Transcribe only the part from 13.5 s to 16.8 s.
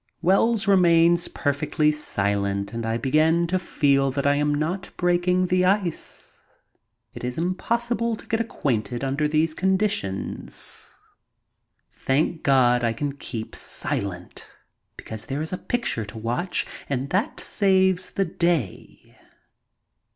silent, because there is the picture to watch